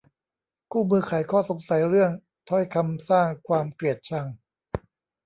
[0.71, 2.11] คู่มือไขข้อสงสัยเรื่อง
[2.49, 4.27] ถ้อยคำสร้างความเกลียดชัง